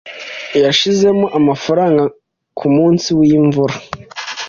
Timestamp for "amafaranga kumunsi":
1.39-3.07